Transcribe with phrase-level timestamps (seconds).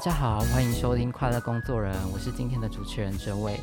[0.00, 3.60] 大家好，欢迎收听快乐工作人，我是今天的主持人哲伟。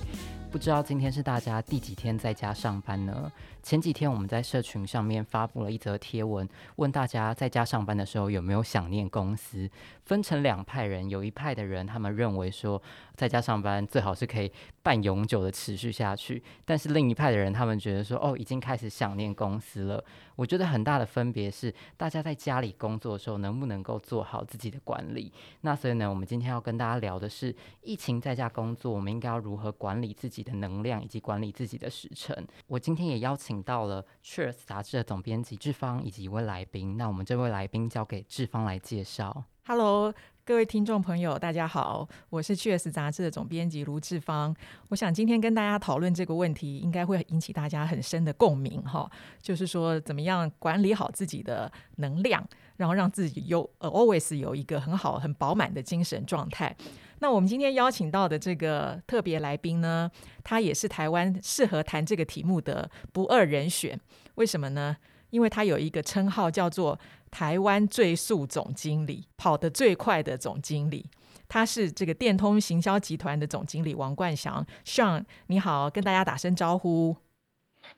[0.52, 3.32] 不知道今天是大家第几天在家上班呢？
[3.64, 9.68] 前几天我们在社群上面发布了一则贴文，问大家在家上班的时候有没有想念公司。
[10.06, 12.80] 分成两派人，有一派的人他们认为说
[13.16, 14.52] 在家上班最好是可以
[14.84, 20.04] 半永久的持续下去，但是另一派的人他们觉得说哦，已经开始想念公司了。
[20.38, 25.34] 我觉得很大的分别是大家在家里工作的时候能不能够做好自己的管理。
[25.62, 32.34] 那所以呢，我们今天要跟大家聊的是疫情在家工作，我们应该要如何管理自己的能量以及管理自己的时程。
[32.68, 36.96] 我今天也邀请到了《Cheers》杂志的总编辑志芳以及一位来宾。
[36.98, 39.44] 那我们这位来宾交给志芳来介绍。
[39.66, 40.14] Hello，
[40.48, 44.56] 各位听众朋友，大家好，我是《QS》杂志的总编辑卢志芳。
[44.88, 49.12] 我想今天跟大家讨论这个问题，应该会引起大家很深的共鸣哈。
[49.42, 52.42] 就是说，怎么样管理好自己的能量，
[52.78, 56.74] 然后让自己有呃 always 有一个很好、很饱满的精神状态。
[57.20, 60.10] 那我们今天邀请到的这个特别来宾呢，
[60.46, 64.00] 他也是台湾适合谈这个题目的不二人选。
[64.36, 64.96] 为什么呢？
[65.30, 71.06] 因为他有一个称号叫做台湾最速总经理，跑得最快的总经理。
[71.48, 77.16] 他是这个电通行销集团的总经理王冠祥，Sean，你好，跟大家打声招呼。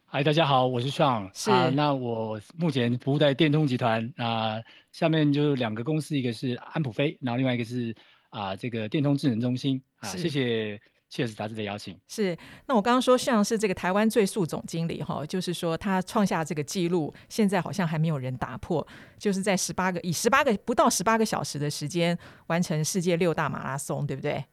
[0.05, 1.29] 嗨，大家好，我是 Sean。
[1.33, 4.59] 是、啊，那我目前服务在电通集团啊，
[4.91, 7.95] 下面就两个公司，一个是安普飞，然后另外一个是。
[8.29, 11.99] 啊，这个电通智能中心啊，谢谢谢谢杂志的邀请。
[12.07, 24.45] 是，那我刚刚说像是这个台湾最速总经理哈，就是说他创下这个纪录，现在好像还没有人打破，就是在十八个以十八个不到十八个小时的时间完成世界六大马拉松，对不对？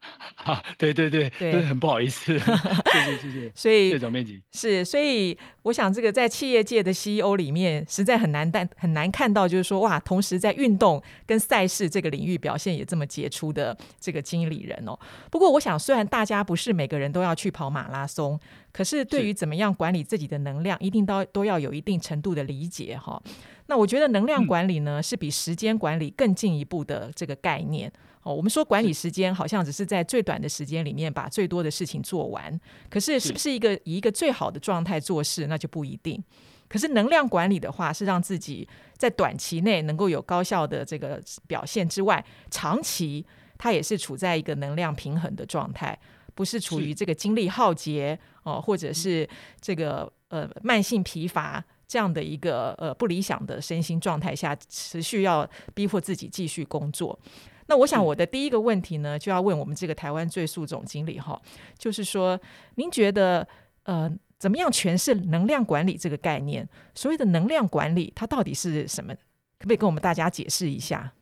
[0.44, 14.98] 啊，对对对对，很不好意思， 谢谢谢谢，所以谢总编辑是，所以我想这个在企业界的 CEO 里面，实在很难但很难看到，就是说哇，同时在运动跟赛事这个领域表现也这么杰出的这个经理人哦。
[15.30, 18.40] 不过我想，虽然大家不是每个人都要去跑马拉松，
[18.72, 23.20] 可是对于怎么样管理自己的能量，一定都都要有一定程度的理解哈。
[23.66, 27.92] 那我觉得能量管理呢，嗯、是比时间管理更进一步的这个概念。
[28.22, 32.60] 哦，我们说管理时间，好像只是在最短的时间里面把最多的事情做完。
[32.90, 36.22] 可是，是不是一个以一个最好的状态做事，那就不一定。
[36.68, 43.24] 可是能量管理的话，是让自己在短期内能够有高效的这个表现之外，长期
[43.56, 45.98] 它也是处在一个能量平衡的状态，
[46.34, 48.18] 不是处于这个精力耗竭
[48.56, 49.28] 哦，或者是
[49.60, 57.18] 这个呃慢性疲乏这样的一个呃不理想的身心状态下，持续要逼迫自己继续工作。
[57.66, 61.40] 那我想我的第一个问题呢，就要问我们这个台湾最速总经理哈，
[61.78, 62.38] 就是说，
[62.74, 63.46] 您觉得
[63.84, 66.68] 呃，怎么样诠释能量管理这个概念？
[66.96, 69.14] 所谓的能量管理，它到底是什么？
[69.14, 71.12] 可不可以跟我们大家解释一下？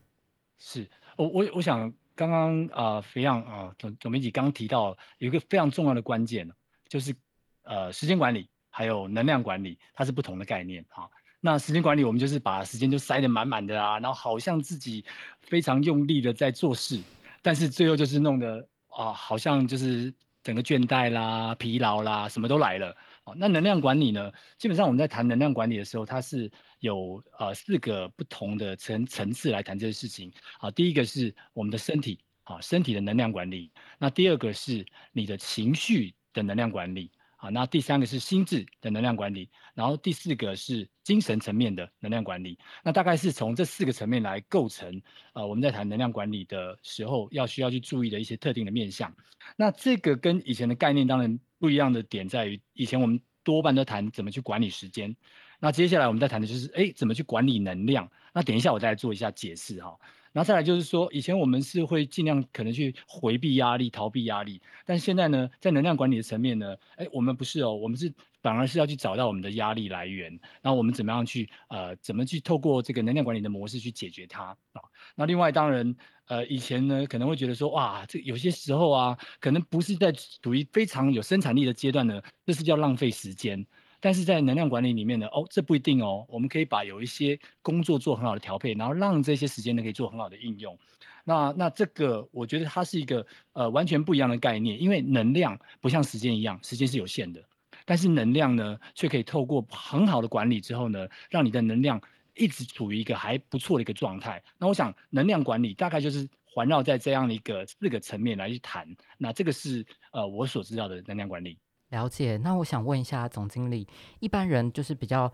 [0.59, 6.50] 是，我我我想刚刚啊，肥样啊总总编辑刚刚提到有一个非常重要的关键，
[6.88, 7.15] 就是
[7.62, 11.10] 呃，时间管理还有能量管理，它是不同的概念哈。
[11.41, 15.04] 那时间管理，我们就是把时间就塞得满满的啊，然后好像自己
[15.43, 17.00] 非常用力的在做事，
[17.43, 20.12] 但是最后就是弄得啊，好像就是
[20.43, 22.97] 整个倦怠啦、疲劳啦，什么都来了。
[23.37, 24.32] 那能量管理呢？
[24.56, 26.50] 基本上我们在谈能量管理的时候，它是
[26.81, 30.32] 有呃四个不同的层层次来谈这个事情。
[30.60, 33.70] 啊，第一个是我们的身体啊，身体的能量管理。
[33.99, 34.82] 那第二个是
[35.12, 37.10] 你的情绪的能量管理。
[37.38, 42.59] 啊，那第三个是心智的能量管理，然后第四个是精神层面的能量管理。
[42.82, 45.00] 那大概是从这四个层面来构成，
[45.34, 49.15] 呃，我们在谈能量管理的时候要需要去注意的一些特定的面向。
[49.54, 55.15] 那这个跟以前的概念当然不一样的点在于，以前我们多半都谈怎么去管理时间，
[55.60, 58.10] 那接下来我们在谈的就是，哎，怎么去管理能量。
[58.32, 59.96] 那等一下我再来做一下解释哈。
[60.38, 70.31] 然后再来就是说，以前我们是会尽量可能去回避压力、逃避压力，但现在呢，在能量管理的层面呢，哎，我们不是哦，我们是反而是要去找到我们的压力来源，
[70.62, 74.82] 然后我们怎么样去呃，怎么去透过这个能量管理的模式去解决它啊？
[75.17, 75.93] 那另外当然，
[76.26, 83.67] 呃，以前呢可能会觉得说，哇，这有些时候啊，可能不是在处于非常有生产力的阶段呢，这是叫浪费时间。
[84.00, 86.25] 但是在能量管理里面呢，哦，这不一定哦。
[86.29, 90.79] 我们可以把有一些工作做很好的调配，然后让这些时间呢可以做很好的应用。
[91.25, 97.43] 那那这个我觉得它是一个呃完全不一样的概念，因为能量不像时间一样，时间是有限的，
[97.85, 102.01] 但是能量呢却可以透过很好的管理之后呢，让你的能量
[102.35, 104.43] 一直处于一个还不错的一个状态。
[104.59, 108.89] 那我想能量管理大概就是环绕在这样的一个四个层面来去谈。
[109.19, 111.59] 那这个是呃我所知道的能量管理。
[111.90, 113.88] 了解，那我想问一下总经理，
[114.20, 115.32] 一般人就是比较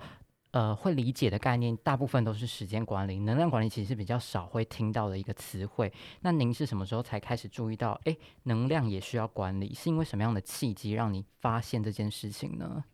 [0.53, 5.93] 呃会理解的概念，大部分都是时间管理、能量管理，其实是比较少会听到的一个词汇。
[6.21, 9.75] 那您是什么时候才开始注意到，哎，能量也需要管理？
[9.75, 12.85] 是因为什么样的契机让你发现这件事情呢？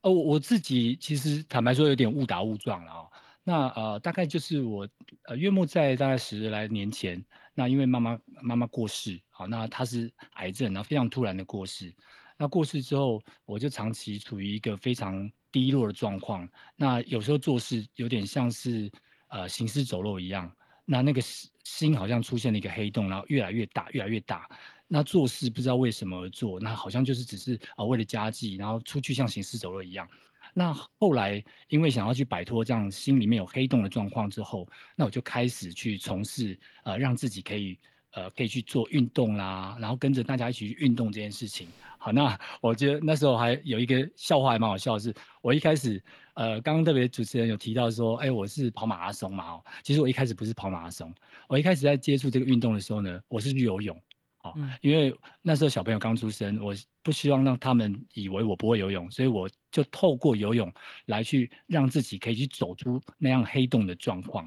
[0.00, 3.10] 哦，我自己其实坦白说有点误打误撞了啊、哦。
[3.46, 4.88] 那呃，大概就是我
[5.24, 7.22] 呃，约莫在大概十来年前，
[7.52, 11.94] 那因为妈妈妈妈过世，好，那她是癌症，然后非常突然的过世。
[12.36, 16.48] 那过世之后，我就长期处于一个非常低落的状况。
[16.76, 18.90] 那有时候做事有点像是
[19.28, 20.50] 呃行尸走肉一样。
[20.86, 21.20] 那那个
[21.64, 24.46] 心好像出现了一个黑洞，然后越来越大，越来越大。
[24.86, 30.06] 那做事不知道为什么而做，那好像就是只是啊、为了家计，然后出去像行尸走肉一样。
[30.52, 37.78] 那后来，因为想要去摆脱这样心里面有黑洞的状况之后，那我就开始去从事呃，让自己可以
[38.14, 41.68] 呃，可以去做运动啦，然后跟着大家一起去运动这件事情。
[41.98, 46.02] 好，那我觉得那时候还有一个笑话还蛮好笑的是，我一开始
[46.34, 51.12] 呃，刚刚特别主持人有提到说，哎，我是跑马拉松嘛，哦，其实我一开始不是跑马拉松，
[51.48, 53.96] 我一开始在接触这个运动的时候呢，我是去游泳。
[54.42, 60.70] 哦，因为那时候小朋友刚出生，我不希望让他们以为我不会游泳，所以我就透过游泳
[61.06, 64.46] 来去让自己可以去走出那样黑洞的状况。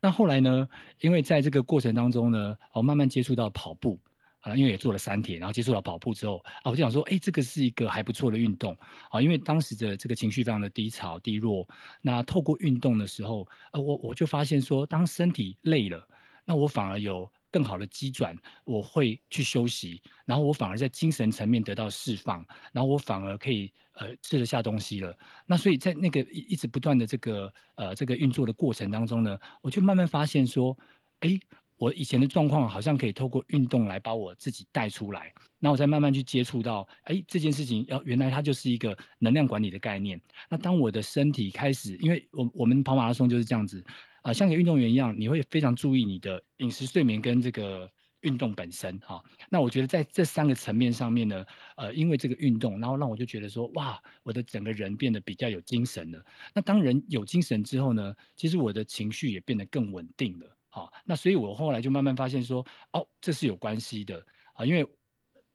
[0.00, 0.68] 那后来呢，
[1.00, 3.98] 因为在这个过程当中呢，我慢慢接触到跑步
[4.40, 8.76] 啊，因为也做了三天，然后接触到跑步之后啊，我就想说，哎，这个是一个还不错的运动
[9.10, 11.66] 啊，因为当时的这个情绪非常的低潮低落，
[12.00, 16.06] 那透过运动的时候，呃，我我就发现说，当身体累了，
[16.44, 17.30] 那我反而有。
[17.50, 25.16] 更好的机转，我会去休息，然后我反而在精神层面得到释放，然后我反而可以呃吃得下东西了。
[25.46, 30.76] 那所以在那个一直不断的这个呃这个运作的过程当中呢，我就慢慢发现说，
[31.20, 31.38] 哎，
[31.76, 35.32] 我以前的状况好像可以透过运动来把我自己带出来。
[35.58, 40.20] 那我再慢慢去接触到，哎，这件事情要原来它就是一个能量管理的概念。
[40.48, 43.84] 那当我的身体开始，因为我我们跑马拉松就是这样子。
[44.28, 47.90] 啊，像个运动员一样，你会非常注意你的饮食、睡眠跟这个
[48.20, 49.24] 运动本身哈。
[49.48, 51.46] 那我觉得在这三个层面上面呢，
[51.78, 56.22] 呃，因为这个运动，然后让我就觉得说，哇，我的整个人变得比较有精神了。
[56.54, 60.56] 那当人有精神之后呢，其实我的情绪也变得更稳定了。
[60.68, 64.22] 好，那所以我后来就慢慢发现说，哦，这是有关系的
[64.52, 64.86] 啊，因为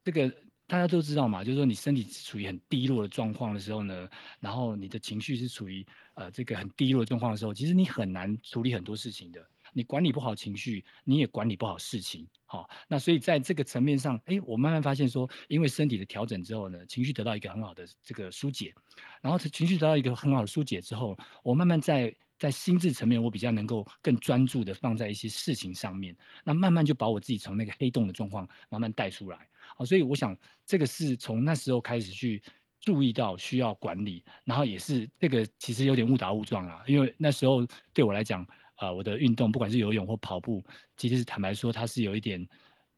[0.02, 0.34] 这个。
[0.66, 4.08] 大家都知道嘛，就是说你身体处于很低落的状况的时候呢，
[4.40, 9.44] 然后你的情绪是处于呃这个很低落状况的时候，其实你很难处理很多事情的。
[9.76, 12.24] 你管理不好情绪，你也管理不好事情。
[12.46, 18.72] 好、那所以在这个层面上，哎，我慢慢发现说，因为身体的调整之后呢，情绪得到一个很好的这个疏解，
[19.20, 29.48] 然后情绪得到一个很好的疏解之后，我慢慢在在心智层面，我比较能够更专注的放在一些事情上面，那慢慢就把我自己从那个黑洞的状况慢慢带出来。
[29.76, 32.40] 好，所以我想这个是从那时候开始去
[32.84, 38.42] 注意到需要管理，然后也是这个其实有点误打误撞啊，因为那时候对我来讲，
[38.74, 40.62] 啊、呃，我的运动不管是游泳或跑步，
[40.98, 42.46] 其实是坦白说，它是有一点，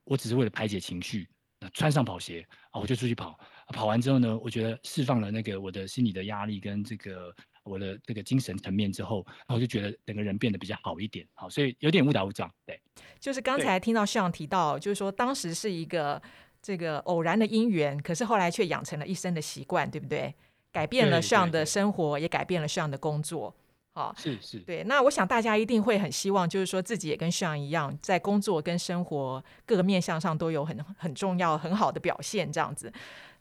[0.03, 1.25] 我只是为了排解情绪，
[1.73, 12.77] 穿上跑鞋啊，我就出去跑，跑完之后呢，我觉得释放了那个我的心理的压力跟这个我的这个精神层面之后，然后我就觉得整个人变得比较好一点，好，所以有点误打误撞，对。
[13.21, 16.21] 就是刚才听到 Sean 提到，就是说当时是一个。
[16.67, 20.35] 这个偶然的因缘，可是后来却养成了一生的习惯，对不对？
[20.69, 23.55] 改变了 Sean 的生活，也改变了 Sean 的工作。
[23.93, 24.83] 好，是是，对。
[24.83, 32.91] 那我想大家一定会很希望，就是说自己也跟 Sean 一样，在工作跟生活各个面向上都有很很重要、很好的表现，这样子。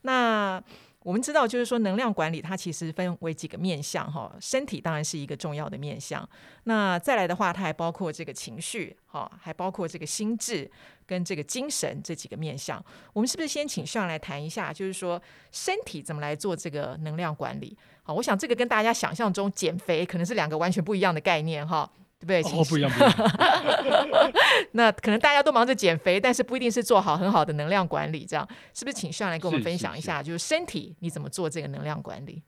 [0.02, 0.62] 那。
[1.06, 6.28] 我们知道，就是说能量管理它其实分为几个面向哈，身体当然是一个重要的面向。
[6.64, 10.68] 那再来的话，它还包括这个情绪哈，还包括这个心智
[11.06, 12.84] 跟这个精神这几个面向。
[13.12, 15.22] 我们是不是先请上来谈一下，就是说
[15.52, 17.78] 身体怎么来做这个能量管理？
[18.02, 21.88] 好，我想这个跟大家想象中减肥可能是两个完全不一样的概念哈。
[22.18, 22.42] 对不对？
[22.42, 24.32] 哦，不一样，不一样。
[24.73, 28.25] 那可能大家都忙着减肥，但是不一定是做好很好的能量管理。
[28.25, 28.96] 这样是不是？
[28.96, 32.42] 请 Sean 来跟我们分享一下，是是是，就是身体你怎么做这个能量管理？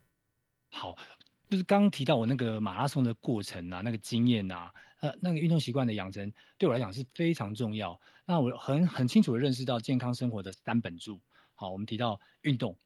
[0.71, 0.95] 好，
[1.49, 4.71] 就是刚刚提到我那个马拉松的过程啊，那个经验啊，
[5.01, 7.99] 呃，那个运动习惯的养成，对我来讲是非常重要。
[8.25, 11.19] 那我很很清楚的认识到健康生活的三本柱。
[11.55, 12.77] 好，我们提到运动、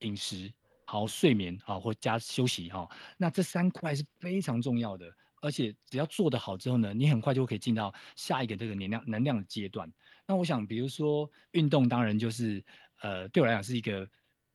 [0.00, 0.52] 饮食、
[0.84, 2.88] 好睡眠，好或加休息哈。
[3.16, 5.06] 那这三块是非常重要的。
[5.46, 9.88] 而且只要做得好之后呢，你很快就可以进到下一个这个能量能量的阶段。
[10.26, 12.62] 那我想，比如说运动，当然就是
[13.00, 14.00] 呃，对我来讲是一个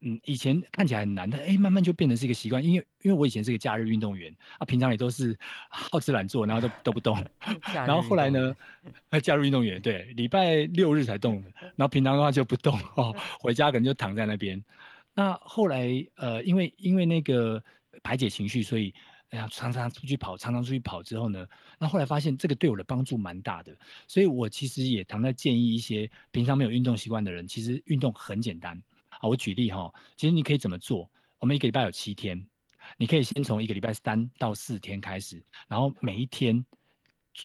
[0.02, 2.62] 嗯，以前看起来很难的，哎，慢慢就变成是一个习惯。
[2.62, 5.38] 因为因为我以前是个假日运动员啊，平常也都是
[5.70, 7.18] 好吃懒做，然后都都不动。
[7.74, 8.54] 然后后来呢，
[9.24, 11.42] 假日运动员对，礼拜六日才动，
[11.78, 14.62] 然后平常的话就不动哦，回家可能就躺在那边。
[15.14, 17.64] 那后来呃，因为因为那个
[18.04, 18.94] 排解情绪，所以。
[19.32, 21.48] 哎呀，常常出去跑，常常出去跑之后呢，
[21.80, 23.76] 那后来发现这个对我的帮助蛮大的，
[24.08, 28.82] 所以我其实也常在建议一些平常没有运动习惯的人，其实运动很简单。
[29.10, 31.10] 啊，我举例哈，其实你可以怎么做？
[31.40, 32.46] 我们一个礼拜有七天，
[32.98, 36.66] 你可以先从一个礼拜三到四天开始，然后每一天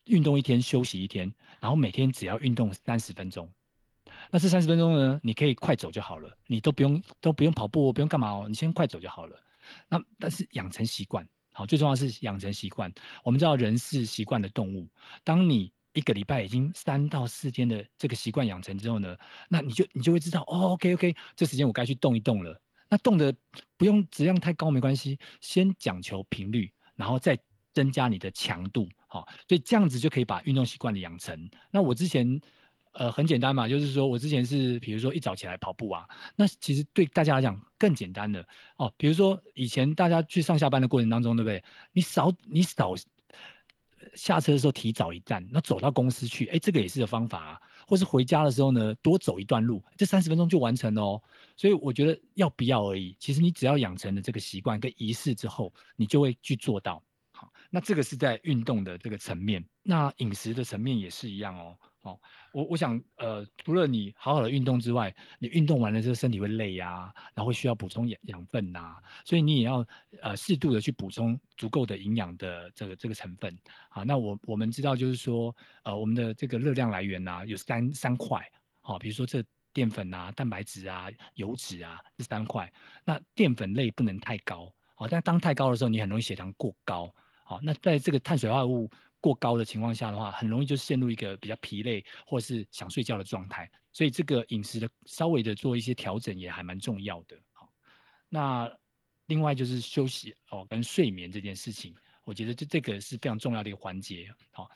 [0.06, 3.48] 运动一天，休息一天，然后每天只要运动三十分钟。
[4.30, 9.40] 那这三十分钟呢，你可以快走就好了，你都不用都不用跑步，不用干嘛哦，你先快走就好了。
[9.88, 12.92] 那但是养成习惯，好，最重要是养成习惯。
[13.24, 14.86] 我们知道人是习惯的动物，
[15.24, 19.16] 当你一个礼拜已经三到四天的这个习惯养成之后呢，
[19.48, 22.60] 那你就你就会知道，哦，OK OK，这时间我该去动一动了。
[22.90, 23.34] 那动的
[23.78, 27.38] 不用质量太高没关系，先讲求频率，然后再
[27.72, 31.48] 增加你的强度，好，所以这样子就可以把运动习惯的养成。
[31.70, 32.38] 那我之前。
[32.98, 38.92] 呃，很简单嘛，就是说我之前是，比如说一早起来跑步啊，那其实对大家来讲更简单的哦。
[38.96, 41.62] 比如说以前大家去上下班的过程当中，对不对？
[41.92, 42.94] 你少你少
[44.14, 47.60] 下车的时候提早一站，那走到公司去，哎，这个也是个方法啊。
[47.88, 51.22] 或是回家的时候呢，多走一段路，这三十分钟就完成了哦。
[51.56, 57.00] 所以我觉得要不要而已，其实你只要养成了这个习惯跟仪式之后，你就会去做到。
[57.30, 61.76] 好，那这个是在运动的这个层面，那饮食的层面也是一样哦。
[62.06, 62.16] 哦，
[62.52, 69.84] 我我想，呃，除了你好好的运动之外，你运动完了之后身体会累呀、然后需要补充养养分呐、所以你也要
[70.22, 73.58] 呃适度的去补充足够的营养的这个这个成分。
[73.88, 78.48] 好，那我我们知道就是说，呃，我们的这个热量来源呐、有三三块，
[78.80, 82.72] 好，比如说这淀粉啊、蛋白质啊、油脂啊这三块。
[83.04, 87.12] 那淀粉类不能太高，好，但当太高的时候，你很容易血糖过高。
[87.48, 97.36] 好，那在这个碳水化合物过高的情况下的话，很容易就陷入一个比较疲累或是想睡觉的状态，所以这个饮食的稍微的做一些调整也还蛮重要的。
[97.52, 97.68] 好，
[98.28, 98.70] 那
[99.26, 101.94] 另外就是休息哦跟睡眠这件事情，
[102.24, 104.32] 我觉得这这个是非常重要的一个环节。
[104.52, 104.68] 好，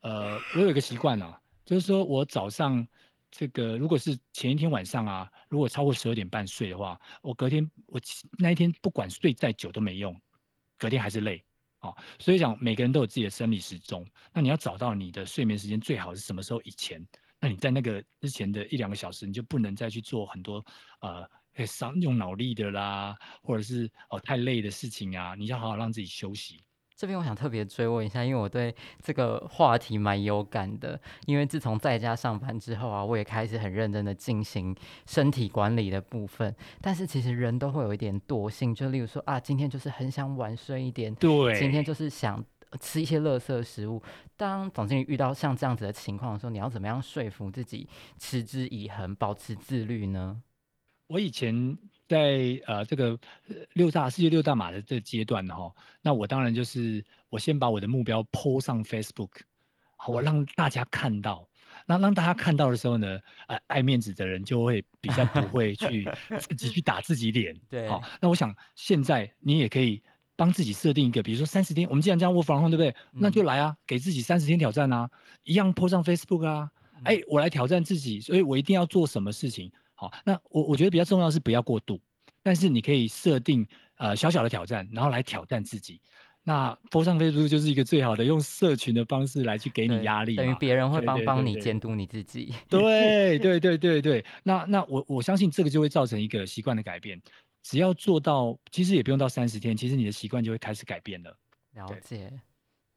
[0.00, 2.86] 呃，我有一个习惯啊，就是说我早上
[3.30, 8.00] 这个如果是前一天晚上啊，如果超过十二点半睡的话，我隔天我
[8.38, 10.18] 那一天不管睡再久都没用，
[10.78, 11.44] 隔天还是累。
[11.80, 17.06] 哦，所以讲每个人都有自己的生理时钟，那你要找到你的睡眠时间最好是什么时候以前？
[17.40, 20.64] 那你在那个之前的一两个小时，你就不能再去做很多
[21.00, 26.60] 呃伤用脑力的啦，或者是哦太累的事情啊，你要好好让自己休息。
[26.98, 31.00] 这边我想特别追问一下，因为我对这个话题蛮有感的。
[31.26, 34.74] 因为自从在家上班之后啊，我也开始很认真的进行
[35.06, 36.52] 身体管理的部分。
[36.80, 42.44] 但是其实人都会有一点惰性，就例如说啊，今天就是很想晚睡一点，对，今天就是想
[42.80, 44.02] 吃一些垃圾食物。
[44.36, 47.88] 当总经理遇到像这样子的情况的时候，你要怎么样说服自己
[48.18, 50.42] 持之以恒，保持自律呢？
[51.06, 51.78] 我以前。
[52.08, 53.18] 在呃这个
[53.74, 59.28] 六大世界六大马的这个阶段哈，那我当然就是我先把我的目标 po 上 Facebook，
[60.06, 61.46] 我让大家看到，
[61.86, 66.08] 那让大家看到的时候呢，呃爱面子的人就会比较不会去
[66.40, 70.02] 自己去打自己脸， 对，好，那我想现在你也可以
[70.34, 72.94] 帮自己设定一个，比如说三十天，我们既然这样 work from home 对不对？
[73.12, 75.10] 那就来啊，给自己三十天挑战啊，
[75.44, 76.70] 一样 po 上 Facebook 啊，
[77.04, 79.70] 哎，我来挑战自己，所以我一定要做什么事情。
[80.00, 82.00] 好，那我我觉得比较重要是不要过度，
[82.40, 86.00] 但是你可以设定呃小小的挑战，然后来挑战自己。
[86.44, 92.54] 那 po 上 Facebook 就是一个最好的用社群的方式来去给你压力，等于别人会帮帮你监督你自己。
[92.68, 97.20] 对 对对对对，那那我我相信这个就会造成一个习惯的改变。
[97.64, 101.36] 只要做到，其实也不用到三十天，其实你的习惯就会开始改变了。
[101.74, 102.32] 了解，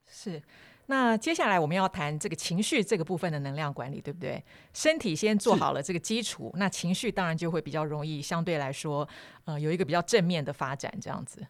[0.08, 0.40] 是。
[0.88, 4.44] 那接下来我们要谈这个情绪这个部分的能量管理，对不对？
[4.74, 9.08] 身体先做好了这个基础，那情绪当然就会比较容易，相对来说，
[9.46, 11.46] 呃，有一个比较正面的发展，这样子。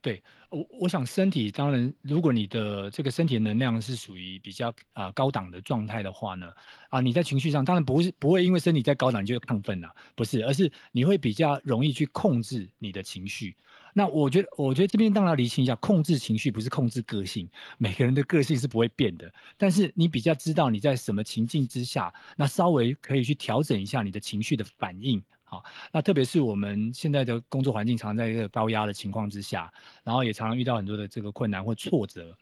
[0.00, 6.52] 对，我我想身体当然，如果你的这个身体能量是属于比较啊、高档的状态的话呢，
[6.88, 13.54] 啊，你在情绪上当然不会不会因为身体在高档你就亢奋了，不是，而是你会比较容易去控制你的情绪。
[13.94, 19.30] 那我觉得，我觉得这边当然要厘清一下，控制情绪不是控制个性，每个人的个性是不会变的。
[19.58, 25.22] 但是你比较知道你在什么情境之下，那稍微可以去调整一下你的情绪的反应。
[25.44, 29.70] 好，那特别是我们现在的工作环境常在一个高压的情况之下，
[30.02, 32.34] 然后也常常遇到很多的这个困难或挫折。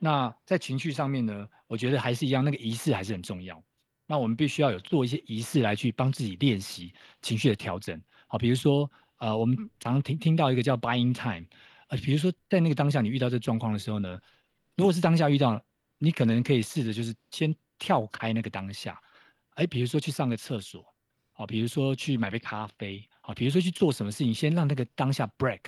[0.00, 3.62] 那在情绪上面呢，我觉得还是一样，那个仪式还是很重要。
[4.08, 8.02] 那我们必须要有做一些仪式来去帮自己练习情绪的调整。
[8.26, 8.90] 好，比如说。
[9.18, 11.46] 呃，我们常常听听到一个叫 buying time，
[11.88, 14.18] 呃，比如说在那个当下你遇到这状况的时候呢，
[14.76, 15.62] 如果是当下遇到，
[15.98, 19.00] 你可能可以试着就是先跳开那个当下，
[19.54, 20.84] 哎，比如说去上个厕所，
[21.32, 25.60] 好，比如说去买杯咖啡，好，比如说去做什么事情，先让那个当下 break，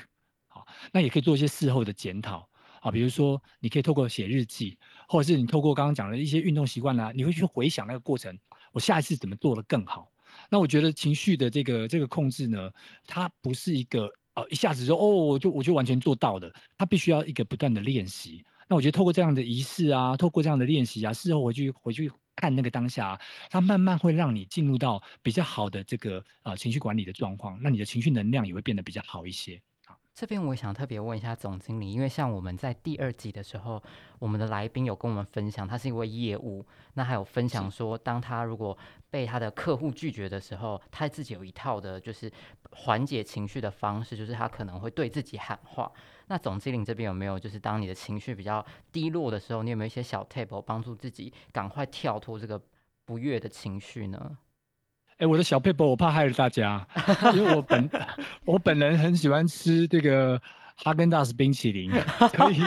[0.49, 2.47] 好，那也可以做一些事后的检讨，
[2.83, 4.79] 啊，比如说你可以透过写日记，
[5.09, 8.39] 或者是你透过刚刚讲的一些运动习惯呢，你会去回想那个过程，
[8.73, 10.13] 我下一次怎么做的更好。
[10.49, 12.71] 那我觉得情绪的这个这个控制呢，
[13.07, 18.45] 它不是一个呃一下子就哦我就我就完全做到的，它必须要一个不断的练习。
[18.69, 23.19] 那我觉得透过这样的仪式啊，透过这样的练习啊，事后回去回去看那个当下，
[23.51, 29.61] 它慢慢会让你进入到比较好的这个呃情绪管理的状况，那你的情绪能量也会变得比较好一些。
[30.19, 33.81] 这边我想特别问一下总经理，因为像我们在第二集的时候，
[34.19, 38.77] 我们的来宾有跟我们分享，他是一位业务，那还有分享说，当他如果
[39.11, 42.29] 被他的客户拒绝的时候，他自己有一套的，就是
[42.73, 45.89] 缓解情绪的方式，就是他可能会对自己喊话。
[46.27, 52.61] 那总经理这边有没有，就是当你的情绪比较低落的时候，你有没有一些小 table 帮助自己赶快跳脱这个
[53.05, 54.37] 不悦的情绪呢？
[55.19, 56.87] 哎，我的小佩伯，我怕害了大家，
[57.35, 57.91] 因为我本
[58.45, 60.41] 我本人很喜欢吃这个
[60.77, 61.91] 哈根达斯冰淇淋，
[62.37, 62.61] 所以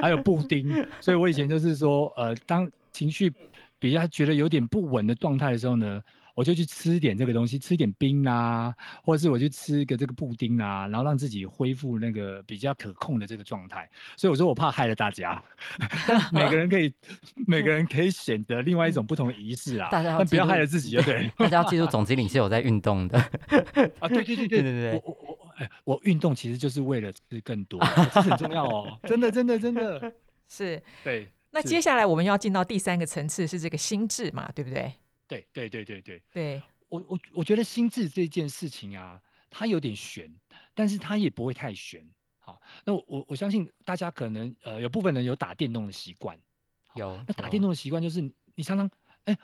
[0.00, 3.32] 还有布丁，所以我以前就是说，呃，当情绪
[3.78, 6.00] 比较觉得有点不稳的状态的时候呢。
[6.38, 13.90] 我就去吃点这个东西，吃点冰啊，或者是我去吃一个这个布丁啊，然后让自己恢复那个比较可控的这个状态。
[14.16, 15.42] 所以我说我怕害了大家，
[16.30, 16.94] 每个人可以
[17.44, 21.28] 每个人可以选择另外一种不同的仪式啊，但不要害了自己就对。
[21.38, 23.18] 大家要记住，总经理是有在运动的
[23.98, 27.80] 啊，对对对对 对对，我我我哎，我运动其实就是为了吃更多，
[28.14, 30.14] 这很重要哦，真的真的真的
[30.48, 30.80] 是。
[31.02, 34.92] 对，那接下来我们要进到第三个层次，是这个心智嘛，对不对？
[35.28, 39.20] 对对对对对，对我我我觉得心智这件事情啊，
[39.50, 40.28] 它有点悬，
[40.74, 42.04] 但是它也不会太悬。
[42.38, 46.38] 好，那我我我相信大家可能呃有部分人有打电动的习惯，
[46.94, 47.22] 有。
[47.26, 48.22] 那打电动的习惯就是
[48.54, 48.90] 你常常
[49.24, 49.36] 哎，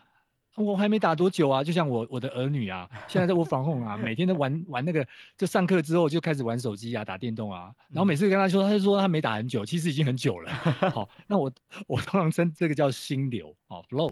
[0.57, 10.51] 我还没打多久啊，就像我我的儿女啊，现在在我防控啊， 每天都玩玩那个，就上课之后就开始玩手机啊，打电动啊，然后每次跟他说，他就说他没打很久，其实已经很久了。
[10.91, 11.53] 好，那我
[11.87, 14.11] 我通常称这个叫心流哦，flow。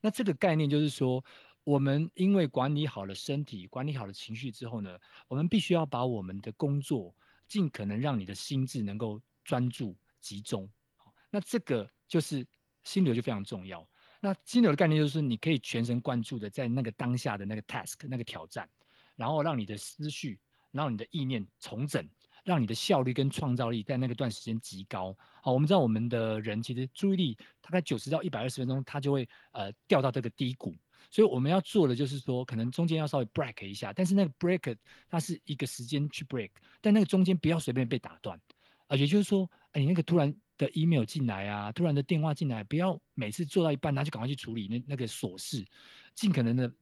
[0.00, 1.24] 那这个概念就是说，
[1.64, 7.14] 我们因为管理好了身体，管理好了情绪之后呢，我们必须要把我们的工作
[7.46, 10.68] 尽可能让你的心智能够专注集中。
[11.30, 12.46] 那这个就是
[12.84, 13.86] 心流就非常重要。
[14.20, 18.68] 那心流的概念就是你可以全神贯注的在那个当下的那个 task 那个挑战，
[19.16, 20.38] 然后让你的思绪，
[20.72, 22.06] 让你的意念重整。
[22.44, 25.16] 让你的效率跟创造力在那个段时间极高。
[25.42, 30.76] 好，我们知道我们的人其实注意力大概九十到一百二十分钟，他就会呃掉到这个低谷。
[31.10, 34.76] 所以我们要做的就是说，可能中间要稍微 break 一下，但是那个 break
[35.08, 36.50] 它是一个时间去 break，
[36.80, 38.40] 但那个中间不要随便被打断。
[38.86, 45.64] 啊，也就是说，哎，你那个突然的 email 进来啊，突然的电话进来，不要每次做到一半，他就赶快去处理那那个琐事，
[46.14, 46.72] 尽可能的。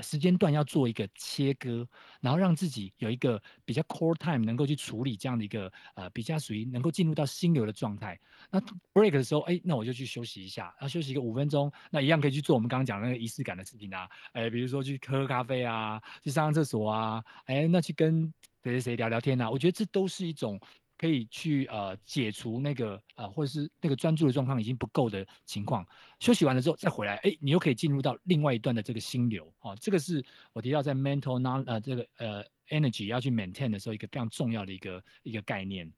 [0.00, 1.86] 时间段要做一个切割，
[2.20, 8.18] 然后让自己有一个比较 core time 能够去处理这样的一个呃比较属于能够进入到心流的状态。
[8.50, 8.60] 那
[8.92, 20.60] break 的时候，哎，那我就去休息一下，然后休息个五分钟，那一样可以去做我们刚刚讲的那个仪式感的事情啊，哎，比如说去喝咖啡啊，去上上厕所啊，哎，那去跟谁谁谁聊聊天啊，我觉得这都是一种。
[20.98, 25.86] 可以去呃解除那个呃或者是那个专注的状况已经不够的情况，
[26.18, 29.76] 休息完了之后再回来，哎，你又可以进入到另外一段的这个心流哦。
[29.80, 35.90] 这个是我提到在 mental non 呃这个呃 energy 要去 maintain 的时候一个非常重要的一个一个概念。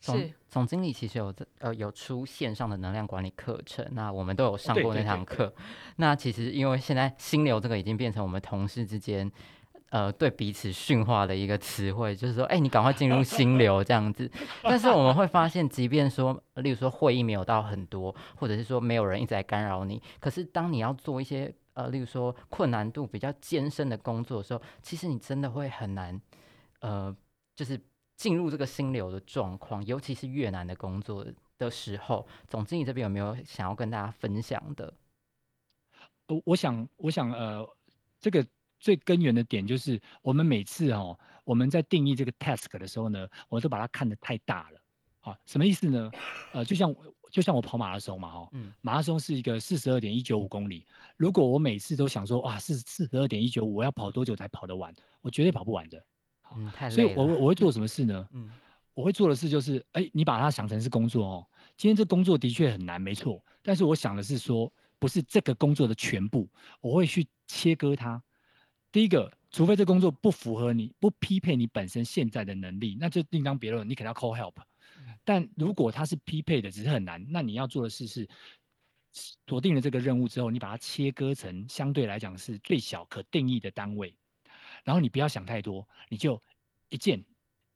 [0.00, 5.36] 总总经理其实有呃有出线上的能量管理课程，那我们都有上过那堂课。
[5.36, 5.94] 对对对对。
[5.96, 9.30] 那其实因为现在心流这个已经变成我们同事之间。
[9.92, 14.30] 呃，对彼此驯化的一个词汇，就是说，哎，你赶快进入心流这样子。
[14.62, 26.18] 但是我们会发现，即便说，例如说会议没有到很多，或者是说没有人一直在干扰你，可是当你要做一些呃，例如说困难度比较艰深的工作的时候，其实你真的会很难，
[26.80, 27.14] 呃，
[27.54, 27.78] 就是
[28.16, 31.22] 进入这个心流的状况，尤其是越难的工作
[31.58, 32.26] 的时候。
[32.48, 34.94] 总经理这边有没有想要跟大家分享的？
[36.28, 37.68] 我我想，我想，呃，
[38.18, 38.42] 这个。
[38.82, 44.80] 最根源的点就是，我们每次哦，我们在定义这个 task 的时候呢，我都把它看得太大了，
[45.20, 46.10] 啊，什么意思呢？
[46.52, 46.92] 呃，就像
[47.30, 50.84] 就像我跑马拉松嘛，哈，嗯，马拉松是一个四十二点一九五公里，
[51.16, 54.92] 如果我每次都想说，哇，是四十二点一九五，我要跑多久才跑得完？
[55.20, 56.04] 我绝对跑不完的。
[56.56, 56.96] 嗯，太累了。
[56.96, 58.28] 所以我我会做什么事呢？
[58.32, 58.50] 嗯，
[58.94, 61.46] 我会做的事就是，哎，你把它想成是工作哦。
[61.76, 66.48] 今天这工作的确很难，没错，但是我想的是说，不是这个工作的全部，
[66.80, 68.20] 我会去切割它。
[68.92, 74.54] 第一个，除非这工作不符合你，不匹配你本身现在的能力，那就另当别论，你可能要 call help。
[75.24, 78.28] 但如果它是匹配的，只是很难，那你要做的事是
[79.12, 84.14] 锁定了这个任务之后，你把它切割成相对来讲是最小可定义的单位，
[84.84, 86.40] 然后你不要想太多，你就
[86.90, 87.24] 一件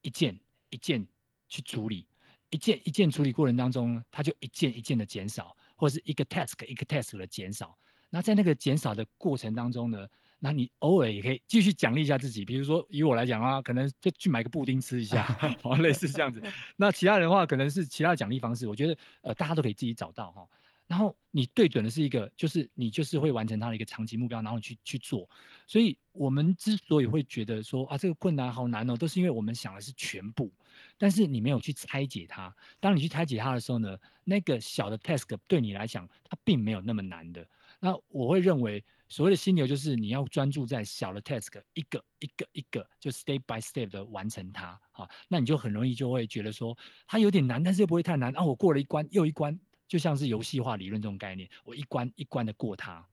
[0.02, 0.38] 一件
[0.70, 1.07] 一件
[1.48, 2.07] 去处理。
[2.50, 7.76] 一件一件处理过程当中，它就一件一件的减少，或者是一个 task 一个 task 的减少。
[8.09, 10.07] 那在那个减少的过程当中呢，
[10.38, 15.27] 那你偶尔也可以继续奖励一下自己，比如说以我来讲啊，可能就去买个布丁吃一下，
[15.64, 16.42] 哦，类似这样子。
[16.77, 18.68] 那其他人的话，可能是其他的奖励方式。
[18.68, 20.46] 我觉得呃，大家都可以自己找到哈。
[20.87, 25.29] 然后你对准的是一个，就是你就是会完成它的一个长期目标，然后你去去做。
[25.66, 30.53] 所以我们之所以会觉得说啊，这个困难好难哦，都是因为我们想的是全部，
[30.96, 32.55] 但是你没有去拆解它。
[32.79, 37.44] 当你去拆解它的时候呢，那个小的 task 对你来讲，它并没有那么难的。
[37.81, 48.42] 那我会认为，所谓的心流就是你要专注在小的 task，一个一个一个就 step by step 的完成它，好，那你就很容易就会觉得说它有点难，但是又不会太难啊。
[48.42, 53.06] 我过了一关又一关，就像是游戏化理论这种概念，我一关一关的过它。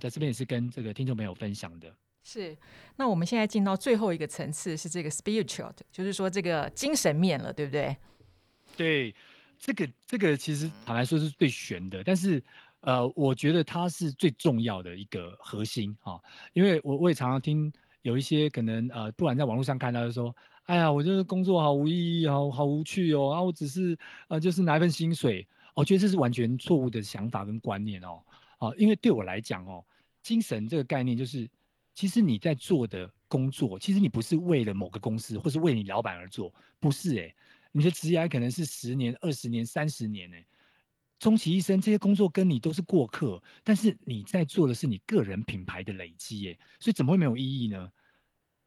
[0.00, 1.92] 在这边也是跟这个听众朋友分享的。
[2.22, 2.56] 是，
[2.94, 7.96] 那我们现在进到最后一个层次是这个 spiritual，就是说这个精神面了，对不对？
[8.76, 9.14] 对，
[9.58, 12.40] 这个这个其实坦白说是最玄的，但是。
[12.84, 16.20] 呃，我觉得它是最重要的一个核心啊，
[16.52, 23.96] 因为我我也常常听有一些可能呃，不管在网络上看到就说，哎呀，我这个工作好无意义，好好无趣哦，啊，我只是
[24.28, 28.22] 呃，就是拿一份薪水，我觉得这是完全错误的想法跟观念哦，
[28.58, 29.82] 啊，因为对我来讲哦，
[30.22, 31.48] 精神这个概念就是，
[31.94, 37.34] 其实你在做的工作，其实你不是为了某个公司或是为你老板而做，不是诶，
[37.72, 40.44] 你的职业可能是十年、二十年、三十年诶。
[41.18, 47.88] 终其一生，这些工作跟你都是过客，但是你在做的是你个人品牌的累积耶，所以怎么会没有意义呢？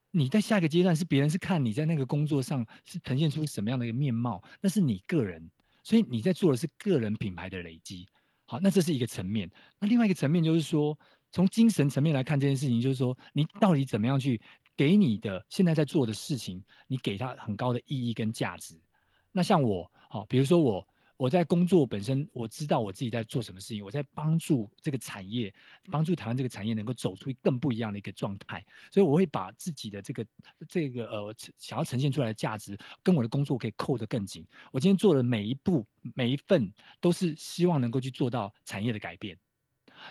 [0.10, 5.52] 你在下一个阶段是别人是看你在那个工作上是呈现出什么样的一个面貌，那是你个人，
[5.84, 8.08] 所以你在做的是个人品牌的累积。
[8.46, 9.52] 好，那这是一个层面。
[9.80, 10.98] 那另外一个层面就是说，
[11.32, 14.42] 从精神层面来看这件事情，就是说你到底怎么样去
[14.76, 18.80] 给你的现在在做的事情，你给它很高的意义跟价值。
[19.32, 20.88] 那像我，好，比如说我。
[21.18, 25.54] 我在工作本身，我知道我自己在做什么事情，我在帮助这个产业，
[25.92, 30.26] 帮助台湾这个产业能够走出更不一样的一个状态，所以我会把自己的这个
[30.70, 34.46] 这个呃想要呈现出来的价值，跟我的工作可以扣得更紧。
[34.72, 39.36] 我今天做的每一步每一份，都是希望能够去做到产业的改变。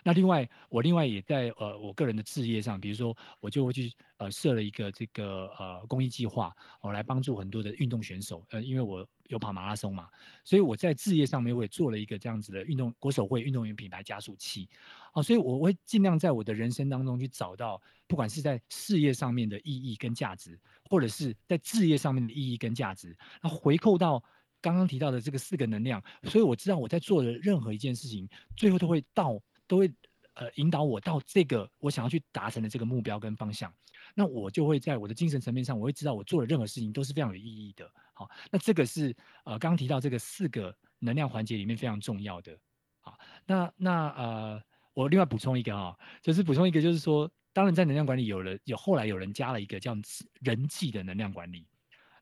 [0.02, 10.08] 那另外，我另外也在呃我个人的置业上，比如说我就会去呃设了一个这个呃公益计划，我来帮助很多的运动选手，呃，因为我有跑马拉松嘛，
[10.44, 14.68] 所以我在置业上面我也做了一个这样子的运动国手会运动员品牌加速器，
[15.12, 24.22] 啊，所以我会尽量在我的人生当中去找到，不管是在事业上面的意义跟价值，或者是在置业上面的意义跟价值，那回扣到
[24.60, 29.40] 刚刚提到的这个四个能量，所以我知道我在做的任何一件事情，最后都会到。
[29.66, 29.92] 都会
[30.34, 33.72] 呃引导我到这个我想要去达成的这个目标跟方向，
[34.14, 37.90] 那我就会在我的精神层面上，我会知道我做的任何事情都是非常有意义的。
[38.14, 42.58] 好，那这个是呃刚刚提到这个四个能量环节里面非常重要的。
[43.00, 44.62] 好，那那呃
[44.94, 49.94] 我另外补充一个啊，就是补充一个就是说，当然在能量管理有了有后来有人加了一个叫
[50.40, 51.66] 人际的能量管理，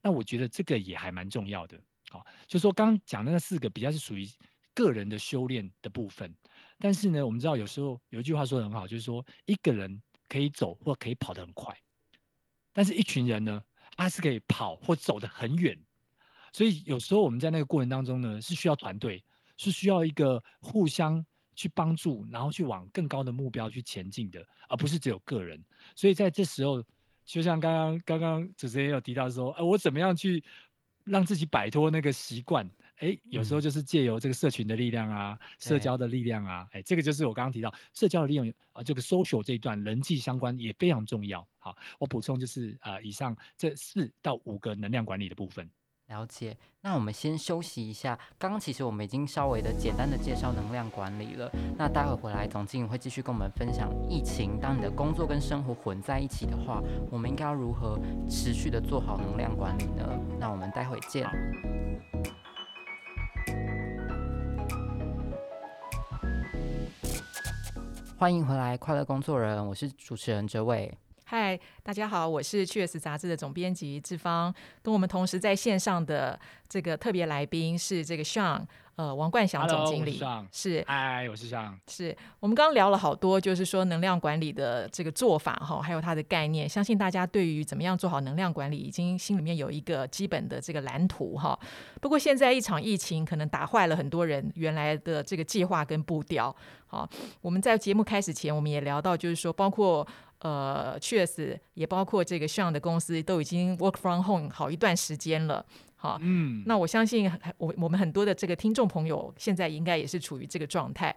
[0.02, 1.80] 那我觉得这个也还蛮重要的。
[2.10, 4.28] 好，就是说刚讲的那四个比较是属于
[4.74, 6.34] 个人的修炼的部分。
[6.84, 11.74] 但是呢，我们知道有时候有一句话说得很好，就是说一个人可以走或可以跑得很快，
[12.74, 13.64] 但是一群人呢，
[13.96, 15.74] 他是可以跑或走得很远。
[16.52, 19.24] 所以有时候我们在那个过程当中呢，是需要团队，
[19.56, 21.24] 是需要一个互相
[21.56, 25.64] 去帮助，然后去往更高的目标去前进的，而不是只有个人。
[25.96, 26.84] 所以在这时候，
[27.24, 30.44] 就像刚刚刚刚主持人也有提到说，呃，我怎么样去
[31.04, 32.70] 让自己摆脱那个习惯？
[32.98, 41.46] 哎，有时候就是借由这个社群的力量啊，嗯、社交的力量啊，哎，这个就是我刚刚提到社交的力量啊，这个 social 这一段人际相关也非常重要。
[41.58, 45.68] 好，我补充就是啊、呃，以上这四到五个能量管理的部分。
[46.06, 46.54] 了解。
[46.82, 48.18] 那我们先休息一下。
[48.38, 51.50] 刚刚其实我们已经稍微的简单的介绍能量管理了。
[51.78, 60.06] 那待会回来，总经理会继续跟我们分享疫情，当你的工作跟生活混在一起的话，我们应该要如何持续的做好能量管理呢？
[60.38, 61.26] 那我们待会见。
[68.24, 70.90] 欢迎回来，快乐工作人，我是主持人哲伟。
[71.26, 78.62] 嗨，大家好，我是《趣 S 杂志》的总编辑志芳，跟我们同时在线上的这个特别来宾是这个 Sean。
[78.96, 91.58] 呃，王冠祥总经理 Hello, 是，嗨，我是尚，是我们刚刚聊了好多，就是说能量管理的这个做法哈，还有它的概念，相信大家对于怎么样做好能量管理，已经心里面有一个基本的这个蓝图哈。
[92.00, 96.54] 不过现在一场疫情可能打坏了很多人原来的这个计划跟步调。
[96.86, 97.08] 好，
[97.40, 100.06] 我们在节目开始前，我们也聊到，就是说包括
[100.38, 105.66] 呃，确实也包括这个 Sean 的公司都已经 work from home 好一段时间了。
[106.04, 111.16] 哈，嗯，那我相信我我们很多的这个听众朋友现在应该也是处于这个状态。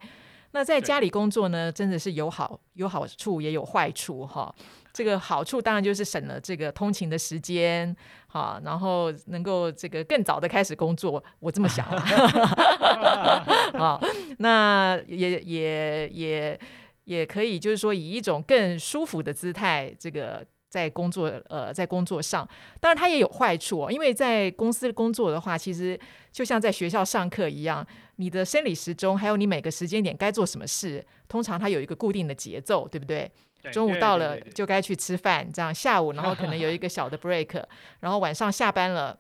[0.52, 4.56] 那在家里工作呢，真的是有好有好处，也有坏处哈。
[4.93, 7.93] 这个好处当然就是省了这个通勤的时间，
[8.28, 14.00] 哈，然后能够这个更早的开始工作，我这么想啊。
[14.39, 16.58] 那也也也
[17.04, 20.47] 也可以，就是说以一种更舒服的姿态，这个。
[20.78, 22.48] 在工作，呃，在工作上，
[22.80, 23.92] 当然它也有坏处哦。
[23.92, 26.00] 因为在公司工作的话，其实
[26.32, 27.84] 就像在学校上课一样，
[28.18, 33.32] 你的生理时钟，还有你每个时间点该做什么事，通常它有一个固定的节奏，对不对？
[33.63, 37.63] 对，中午到了就该去吃饭，这样下午，然后可能有一个 小的 break，
[38.02, 39.18] 然后晚上下班了，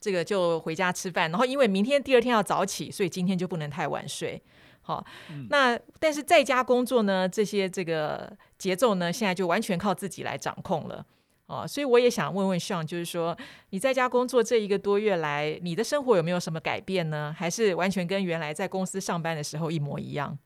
[0.00, 1.30] 这个就回家吃饭。
[1.30, 4.42] 然后因为明天第二天要早起，所以今天就不能太晚睡。
[4.90, 5.06] 好，
[5.48, 11.06] 那但是在家工作呢，这些这个节奏呢，现在就完全靠自己来掌控了。
[11.46, 13.38] 哦，所以我也想问问 Sean，就是说
[13.70, 17.32] 你在家工作这一个多月来，你的生活有没有什么改变呢？
[17.38, 20.36] 还是完全跟原来在公司上班的时候一模一样？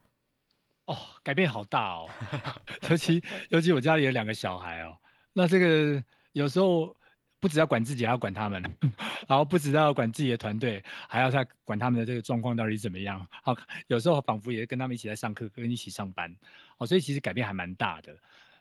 [0.84, 2.06] 哦，改变好大哦，
[2.90, 4.98] 尤其尤其我家里有两个小孩哦，
[5.32, 6.94] 那这个有时候。
[7.44, 8.62] 不只要管自己，还要管他们，
[9.28, 13.28] 然后不只要管自己的团队，还要再管他们的这个状况到底怎么样。
[13.42, 13.54] 好，
[13.86, 16.34] 有时候仿佛也跟他们一起在上课，跟一起上班。
[16.78, 18.16] 哦，所以其实改变还蛮大的。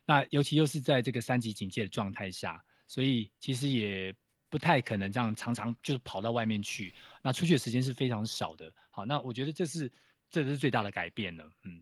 [0.06, 4.14] 那尤其又是在这个三级警戒的状态下，所以其实也
[4.50, 6.94] 不太可能这样常常就是跑到外面去。
[7.22, 8.70] 那出去的时间是非常少的。
[8.92, 9.90] 好，那我觉得这是
[10.30, 11.50] 这是最大的改变了。
[11.64, 11.82] 嗯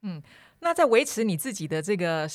[0.00, 0.22] 嗯，
[0.58, 2.26] 那在维持你自己的这个。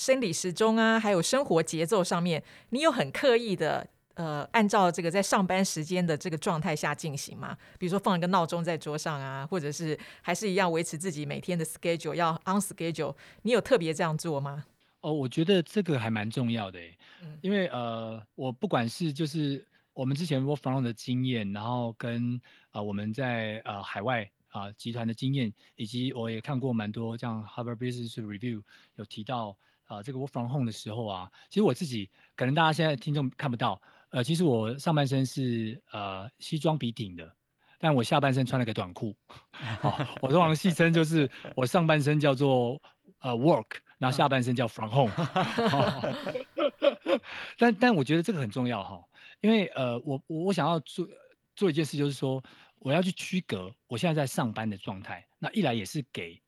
[0.00, 7.54] 生理时钟啊，还有生活节奏上面，你有很刻意的呃，按照这个在上班时间的这个状态下进行吗？
[7.78, 13.14] 比如说放一个闹钟在桌上啊，或者是还是一样维持自己每天的 schedule 要 on schedule？
[13.42, 14.64] 你有特别这样做吗？
[15.02, 16.80] 哦，我觉得这个还蛮重要的，
[17.22, 28.62] 嗯，因为呃，我不管是就是我们之前 work from home 的经验，然后跟啊、呃、我们在呃海外啊、呃、集团的经验，以及我也看过蛮多像 Harvard Business Review
[28.96, 29.54] 有提到。
[29.90, 37.28] 啊，这个 work from home 的时候啊，其实我自己可能大家现在听众看不到，呃，其实我上半身是呃西装笔挺的，
[37.80, 39.16] 但我下半身穿了个短裤。
[39.82, 42.80] 哦，我通常戏称就是我上半身叫做
[43.18, 43.66] 呃 work，
[43.98, 45.12] 然后下半身叫 from home。
[47.58, 49.04] 但但我觉得这个很重要哈、哦，
[49.40, 51.04] 因为呃我我我想要做
[51.56, 52.40] 做一件事，就是说
[52.78, 56.40] 我要去区隔我现在在上班的状态，那一来也是给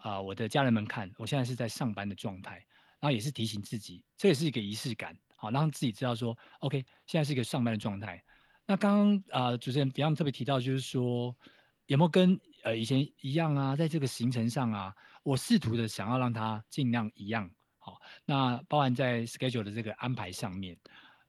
[0.00, 2.64] 啊、我的家人们看，我现在是在上班的状态。
[3.00, 8.22] 然后也是提醒自己，这也是一个仪式感，好让自己知道说，OK，现在是一个上班的状态。
[8.66, 11.34] 那刚刚啊，主持人 Beyond 特别提到，就是说
[11.86, 20.76] 有没有跟呃以前一样啊，在这个行程上啊，我试图的想要让它尽量一样，好，那包含在 schedule 的这个安排上面。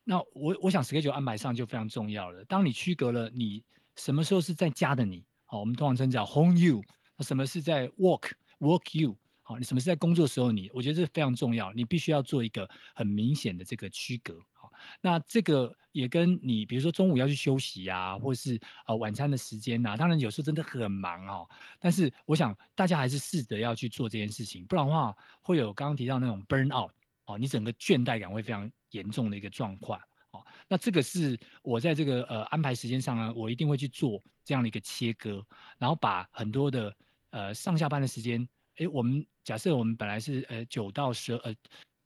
[0.04, 2.44] 那我我想 schedule 安排上就非常重要了。
[2.46, 3.64] 当你区隔了你
[3.96, 6.82] 什么时候是在家的你，好，我们通常称叫 home you，
[7.16, 9.16] 那什么是在 work work you。
[9.50, 10.70] 好，你什么是在工作的时候你？
[10.72, 14.40] 我觉得这非常重要，你必须要做一个很明显的这个区隔。
[14.54, 21.50] 好，那这个也跟你，比如说中午要去休息啊，或是呃晚餐的时间呐，当然有时候真的很忙哦。
[21.80, 26.92] 但是我想大家还是试着要去做这件事情，不然的话会有刚刚提到那种 burn out
[27.26, 30.00] 哦，你整个倦怠感会非常严重的一个状况。
[30.30, 35.44] 哦，那这个是我在这个呃安排时间上呢，我一定会去做这样的一个切割，
[35.80, 36.96] 然后把很多的
[37.32, 38.48] 呃上下班的时间。
[38.80, 41.54] 哎，我们假设我们本来是呃九到十呃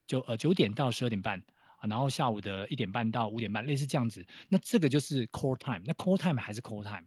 [0.07, 1.39] 九呃九点到十二点半
[1.77, 4.25] 啊，然后下午的一点半到五点半，类似这样子。
[4.49, 7.05] 那这个就是 core time，那 core time 还是 core time，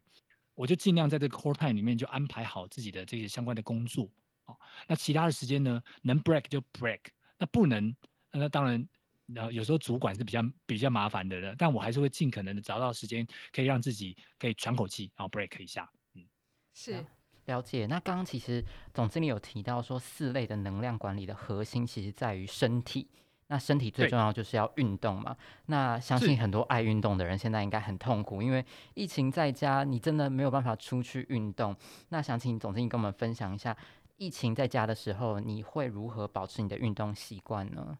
[0.54, 4.08] 我就尽量在这个 core time 里面就安排好自己的这些相关的工作。
[4.44, 7.00] 哦，那其他的时间呢，能 break 就 break，
[7.36, 7.92] 那不能，
[8.30, 8.88] 那当然，
[9.34, 15.90] 呃有时候主管是比较比较麻烦的了，但我还是会尽可能的找到时间，可以让自己可以喘口气，然后 break 一下。
[16.14, 16.24] 嗯，
[16.72, 17.04] 是。
[17.46, 17.86] 了解。
[17.86, 23.08] 那刚刚其实总经理有提到说，四类的能量管理的核心其实在于身体。
[23.48, 25.36] 那身体最重要就是要运动嘛。
[25.66, 31.74] 那相信很多爱运动的人现在应该很痛苦，因为疫情在家，你真的没有办法出去运动。
[32.08, 33.76] 那想请总经理跟我们分享一下，
[34.16, 37.96] 疫情在家的时候，你会如何保持你的运动习惯呢？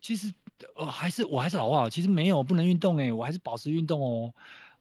[0.00, 0.32] 其实，
[0.76, 4.32] 呃，还是我还是老话，其实没有不能运动诶，我还是保持运动哦。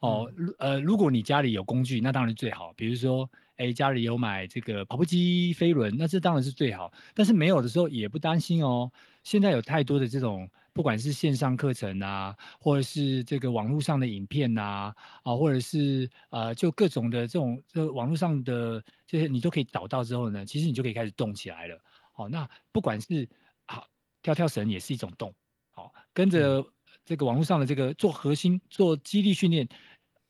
[0.01, 2.73] 哦，呃，如果你家里有工具，那当然最好。
[2.73, 6.91] 比如说，哎，家里有买这个跑步机、飞轮，那这当然是最好。
[7.13, 8.91] 但是没有的时候也不担心哦。
[9.23, 21.79] 现在有太多的这种，不管是线上课程啊，或者是这个网络上的影片啊，啊，或者是呃，就各种的这种这网络上的这些，你都可以导到之后呢，其实你就可以开始动起来了。
[22.11, 23.29] 好，那不管是
[23.67, 23.87] 好
[24.23, 25.31] 跳跳绳也是一种动，
[25.69, 26.65] 好，跟着。
[27.03, 29.67] 这个网络上的这个做核心做肌力训练，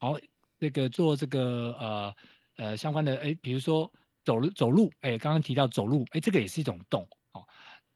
[0.02, 0.18] 好，
[0.58, 2.16] 那个做这个呃
[2.58, 3.90] 呃相关的哎，比如说
[4.26, 7.46] 走路走路，哎，刚刚提到走路，哎，这个也是一种动哦。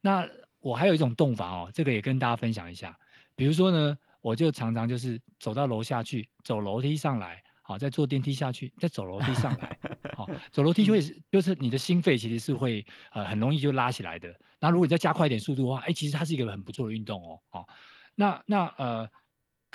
[0.02, 2.96] 那我还有一种动法哦，这个也跟大家分享一下。
[3.36, 9.80] 比如说呢，我就常常就是走到楼下去，走楼梯上来，好，再坐电梯下去，再走楼梯上来，
[10.16, 14.32] 好， 走楼梯就会就是你的心肺其实是会呃很容易就拉起来的。
[14.60, 17.40] 那如果你再加快一点速度的话，哎，其实它是一个很不错的运动哦。
[17.50, 17.68] 好，
[18.14, 19.10] 那那呃，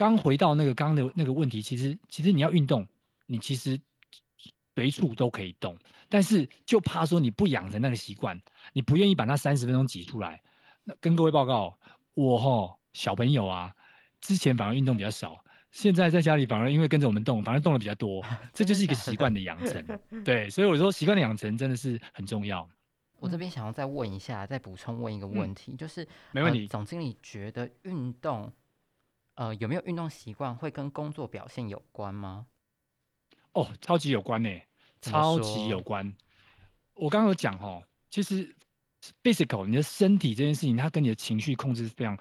[0.01, 2.87] 刚回到那个刚刚的那个问题，其实其实你要运动，
[3.27, 3.79] 你其实
[4.75, 5.77] 随处都可以动，
[6.09, 8.41] 但是就怕说你不养成那个习惯，
[8.73, 10.41] 你不愿意把那三十分钟挤出来。
[10.85, 11.79] 那跟各位报告，
[12.15, 13.75] 我哈小朋友啊，
[14.23, 19.85] 之前反而运动比较少，现在在家里反而因为跟着我们动，反而动的比较多， 这就是一个习惯的养成。
[20.25, 22.67] 对，所以我说习惯的养成真的是很重要。
[23.19, 26.69] 我这边想要再问一下，再补充问一个问题，嗯、就是没问题、呃。
[26.69, 28.51] 总经理觉得运动，
[29.35, 32.47] 呃，有没有运动习惯会跟工作表现有关吗？
[33.53, 34.51] 哦，超级有关呢，
[35.01, 36.15] 超级有关。
[36.95, 38.57] 我刚刚有讲哦，其实。
[39.23, 42.15] physical，你的身体这件事情，它跟你的情绪控制是非常。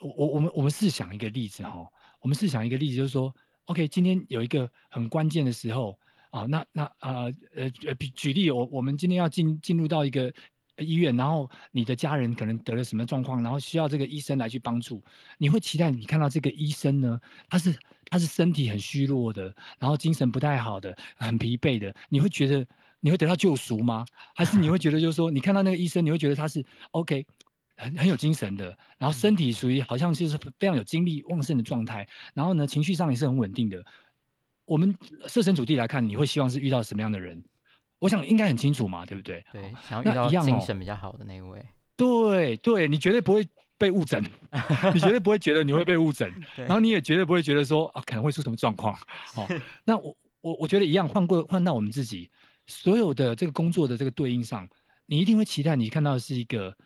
[0.00, 1.86] 我我我们我们试想一个例子哈，
[2.20, 3.30] 我们试想一个例子，就是说
[3.66, 5.98] ，OK，今天有一个很关键的时候
[6.30, 7.24] 啊，那那啊
[7.54, 10.32] 呃呃举举例，我我们今天要进进入到一个
[10.78, 15.02] 医院，然后你的家人可能得了什么状况，然后需要这个医生来去帮助，
[15.38, 22.66] 你会期待你看到这个医生呢，他是他是身体很虚弱的，然后精神不太好的，很疲惫的，你会觉得。
[23.04, 24.02] 你会得到救赎吗？
[24.34, 27.26] 还是你会觉得就是说，你看到那个医生，你会觉得他是 OK，
[27.76, 33.84] 很很有精神的，然后身体属于好像就是非常有精力旺盛的状态，然后呢，情绪上也是很稳定的。
[34.64, 34.96] 我们
[35.28, 37.44] 设身处地来看，你会希望是遇到什么样的人？
[38.04, 39.42] 我想应该很清楚嘛，对不对？
[39.50, 41.64] 对，想要遇到精神比较好的那一位。
[41.96, 44.22] 对对，你绝对不会被误诊，
[44.92, 48.94] 你绝对不会觉得你会被误诊， 然后你也绝对不会觉得说啊可能会出什么状况。
[49.36, 49.48] 哦，
[49.86, 52.30] 那我我我觉得一样，换过换到我们自己。
[52.66, 54.68] 所有的这个工作的这个对应上，
[55.06, 56.76] 你一定会期待你看到的是一个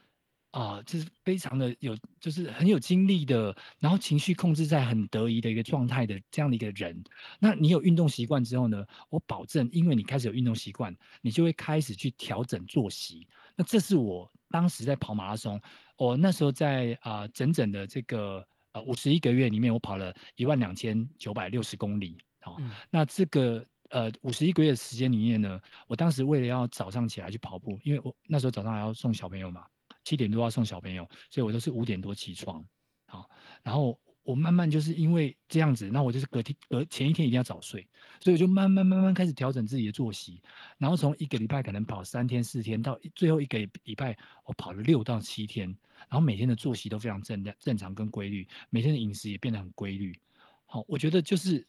[0.50, 7.02] 啊，就是非常的有，就是很有精力的，然后情绪控制在很得意的一个状态的这样的一个人。
[7.38, 13.28] 那你有运动习惯之后呢，我保证，因为你开始有运动习惯，你就会开始去调整作息。
[13.54, 15.60] 那这是我当时在跑马拉松，
[15.96, 22.16] 我那时候在啊整整的这个呃五十一个月里面，我跑了一万两千九百六十公里。
[22.40, 23.64] 好，嗯，那这个。
[23.90, 29.64] 呃，五十一个月的时间里面呢，我当时为了要早上起来去跑步，因为我那时候早上还要送小朋友嘛，
[30.08, 32.64] 七点多要送小朋友，所以我都是五点多起床，
[33.06, 33.28] 好，
[33.62, 37.86] 然后我慢慢就是因为这样子，那我就是隔天隔前一天一定要早睡，
[38.20, 40.40] 所以我就慢慢慢慢开始调整自己的作息，
[40.78, 45.68] 然后从一个礼拜可能跑三天四天，到最后一个礼拜我跑了六到七天，
[46.08, 50.18] 然后每天的作息都非常正正常跟规律，每天的饮食也变得很规律，
[50.64, 51.66] 好，我觉得就是。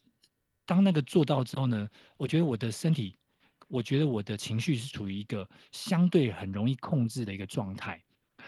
[0.66, 3.16] 当那个做到之后呢，我觉得我的身体，
[3.66, 8.00] 我觉得我的情绪是处于一个相对很容易控制的一个状态。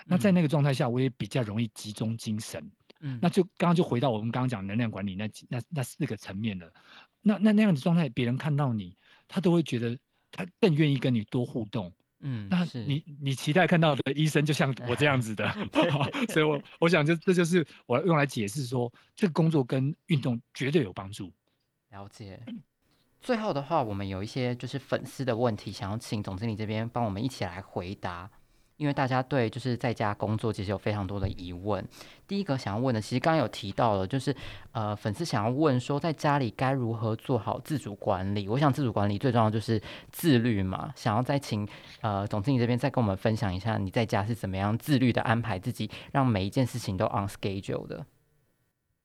[0.02, 2.70] 嗯、那在那个状态下，我也比较容易集中精神。
[3.00, 6.72] 嗯，那就刚刚就回到我们刚刚讲能量管理那那那四个层面了。
[7.20, 9.98] 那那那样的状态，别人看到你，他都会觉得
[10.30, 11.92] 他更愿意跟你多互动。
[12.20, 15.48] 嗯，那你你期待看到的医生就像我这样子的，
[16.30, 21.32] 所以我我想就这就是我用来解释说，这个工作跟运动绝对有帮助。
[21.90, 22.40] 了解。
[23.20, 28.30] 最后的话，我们有一些就是粉丝的问题，想要请总经理这边帮我们一起来回答。
[28.82, 31.86] 因为大家对就是在家工作其实有非常多的疑问。
[32.26, 34.34] 第一个想要问的，其实刚刚有提到了，就是
[34.72, 38.48] 呃，粉丝想要问说，在家里该如何做好自主管理？
[38.48, 40.92] 我想自主管理最重要就是自律嘛。
[40.96, 41.64] 想要再请
[42.00, 48.04] 呃总经理这边再跟我们分享一下，你在家是怎么样自律的安排自己，让每一件事情都 on schedule 的。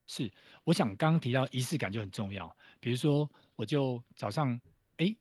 [0.08, 0.32] 是，
[0.64, 2.52] 我想刚刚提到仪式感就很重要。
[2.80, 4.60] 比如说，我就早上，
[4.98, 5.16] 哎、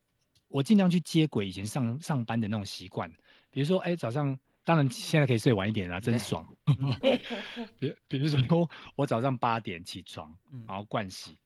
[0.48, 3.11] 我尽量去接轨以前上上班的那种习惯。
[3.50, 6.44] 比如说，哎、早上当然现在可以睡晚一点啦，真爽。
[7.78, 10.36] 比比如说，我早上八点起床，
[10.66, 11.38] 然后盥洗，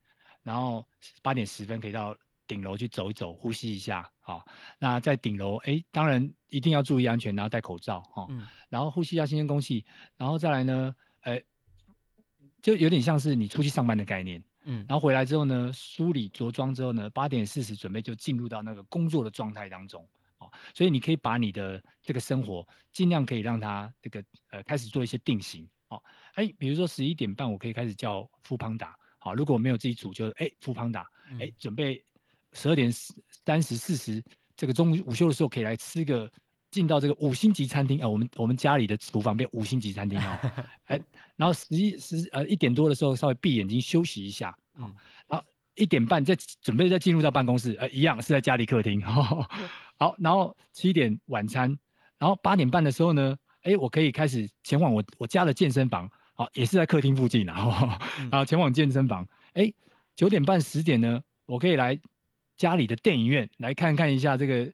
[0.43, 0.85] 然后
[1.21, 2.17] 八点十分可以到
[2.47, 4.11] 顶楼去走一走，呼吸一下。
[4.21, 4.47] 好，
[4.79, 8.01] 那在顶楼，哎、欸，当然一定要注意安全，然后戴口罩。
[8.01, 8.27] 哈，
[8.71, 9.85] 然后呼吸一下新鲜空气，
[10.17, 11.45] 然后再来呢，哎、欸，
[12.63, 14.43] 就有点像是你出去上班的概念。
[14.65, 20.07] 嗯，然后回来之后呢，梳理着装之后呢，八点四十准备就进入到那个工作的状态当中，哦，
[20.75, 26.03] 所以你可以把你的这个生活尽量可以让它这个呃开始做一些定型，哦，
[26.35, 31.05] 哎，比如说十一点半我可以开始叫 foodpanda，好，如果我没有自己煮就哎 foodpanda，
[31.39, 32.05] 哎，准备
[32.53, 32.91] 十二点
[33.45, 34.23] 三十四十
[34.57, 36.31] 这个中午午休的时候可以来吃个
[36.71, 40.39] 进到这个五星级餐厅啊，我们我们家里的厨房变五星级餐厅哦，
[40.87, 41.01] 哎，
[41.37, 44.83] 然后十一十呃一点多的时候稍微闭眼睛休息一下，嗯，
[45.27, 45.45] 然后
[45.75, 49.49] 一点半再准备再进入到办公室，呃，一样是在家里客厅，哦，
[50.01, 51.79] 好，然后七点晚餐，
[52.19, 57.87] 然后八点半的时候呢，哎，我可以开始前往我我家的健身房，好，也是在客厅附近，然后
[58.33, 59.73] 然后前往健身房，哎，
[60.17, 61.97] 九点半十点呢，我可以来
[62.57, 64.69] 家里的电影院来看看一下这个。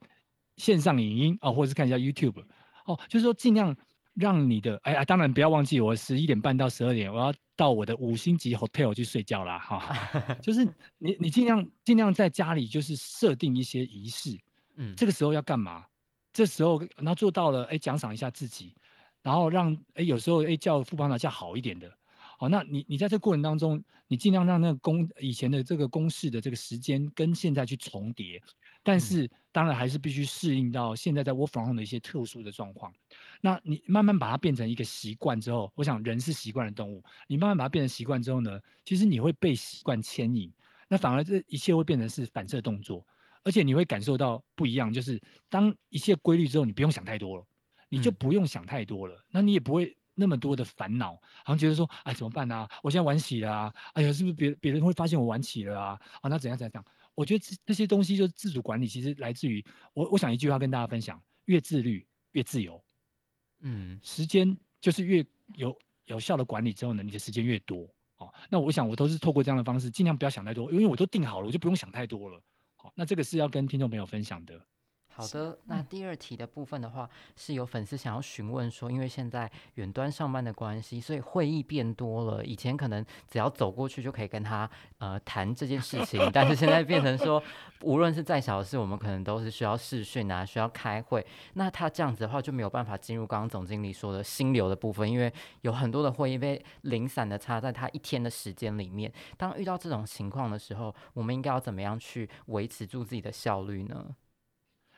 [0.57, 2.43] 线上影音啊、哦，或者是看一下 YouTube，
[2.85, 3.77] 哦，就是说尽量
[4.15, 9.77] 让你的，哎呀，当然不要忘记，我十一点半到十二点，我要到我的五星级 hotel 去睡觉啦，哈、
[10.15, 10.65] 哦， 就是
[10.97, 14.35] 你你尽量尽量在家里就是设定一些仪式，
[14.77, 15.85] 嗯，这个时候要干嘛？
[16.31, 18.75] 这时候然后做到了，哎，奖赏一下自己，
[19.21, 21.89] 然后让哎有时候哎叫副班长叫好一点的，
[22.37, 28.41] 好、哦，那你你在这个过程当中，你尽量让那个公以前的这个公式的这个时间跟现在去重叠。
[28.83, 32.93] 但是当然还是必须适应到现在在 work from home 的一些特殊的状况。
[33.41, 37.03] 那你慢慢把它变成一个习惯之后，我想人是习惯的动物。
[37.27, 40.53] 你慢慢把它变成习惯之后呢，其实你会被习惯牵引，
[40.87, 43.05] 那反而这一切会变成是反射动作，
[43.47, 44.91] 而且你会感受到不一样。
[44.91, 45.17] 就是
[45.47, 47.45] 当一切规律之后，你不用想太多了，
[47.87, 51.13] 你就不用想太多了，那你也不会那么多的烦恼，
[51.45, 52.67] 好像觉得说，哎，怎么办啊？
[52.83, 53.73] 我现在晚起了啊！
[53.93, 55.99] 哎呀，是不是别别人会发现我晚起了啊？
[56.21, 56.85] 啊，那怎样怎样怎样？
[57.15, 60.09] 我觉得这这些东西就是自主管理，其实来自于我。
[60.11, 62.83] 我想一句话跟大家分享：越自律越自由。
[63.61, 65.25] 嗯，时间就是越
[65.55, 65.75] 有
[66.05, 67.87] 有效的管理之后呢，你的时间越多。
[68.17, 72.41] 哦，那我想我都是透过这样的方式，尽量不要想太多，因为我都定好了，我就不用想太多了。
[72.95, 74.61] 那这个是要跟听众朋友分享的。
[75.17, 82.45] 好的，那第二题的部分的话，是有粉丝想要询问说，因为现在远端上班的关系，所以会议变多了。
[82.45, 87.41] 以前可能只要走过去就可以跟他呃谈这件事情，但是现在变成说，
[87.81, 91.25] 无论是再小的事，我们可能都是需要视讯啊，需要开会。
[91.55, 99.11] 那他这样子的话就没有办法进入刚刚总经理说的心流的部分，因为有很多的会议被零散的插在他一天的时间里面。
[99.35, 104.15] 当遇到这种情况的时候，我们应该要怎么样去维持住自己的效率呢？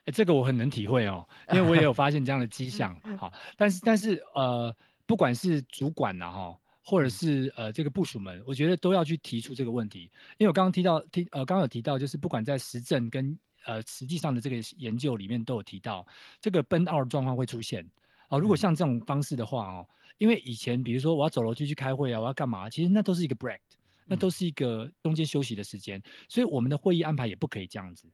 [0.06, 3.00] 这个我很能体会哦，因为我也有发现这样的迹象。
[3.18, 4.76] 好，但是但是呃，
[5.06, 10.10] 不管是主管呐哈，或者是呃这个部署们，我觉得都要去提出这个问题。
[10.38, 16.06] 因为我刚刚提到提呃刚刚有提到，就是不管在实证跟呃实际上的这个研究里面都有提到，
[16.42, 17.88] 这个 burn out 状况会出现。
[18.30, 19.88] 哦，如果像这种方式的话哦，
[20.18, 22.70] 因为以前比如说我要走楼梯去开会啊，我要干嘛？
[22.70, 23.60] 其实那都是一个 break，
[24.06, 28.08] 那都是一个中间休息的时间，所以我们的会议安排也不可以这样子。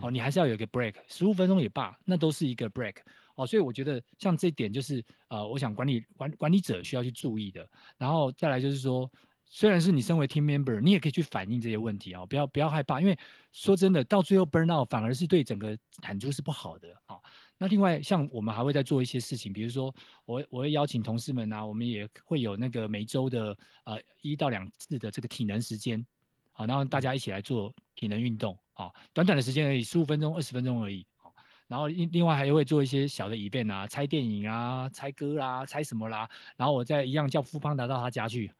[0.00, 2.96] 哦，你还是要有一个 break，十五分钟也罢，那都是一个 break。
[3.34, 7.66] 哦，所以我觉得像这一点就是呃，我想管理管管理者需要去注意的。
[7.96, 9.10] 然后再来就是说，
[9.46, 13.18] 虽然是你身为 team member，你也可以去反映这些问题啊、哦，不要不要害怕，因为
[13.50, 17.22] 说真的，到最后 burn out 反而是对整个产出是不好的啊、哦。
[17.58, 19.94] 那另外像我们还会再做一些事情，比如说
[20.26, 26.04] 我我会邀请同事们啊，我们也会有那个每周的呃一到两次的这个体能时间，
[26.52, 28.58] 好，然后大家一起来做体能运动。
[28.82, 31.06] 好，短短的时间而已，十五分钟、二十分钟而已。
[31.16, 31.32] 好，
[31.68, 36.28] 然后另另外还会做一些小的 event 啊，猜电影啊，猜歌啦，猜什么啦。
[36.56, 38.50] 然后我再一样叫富邦达到他家去，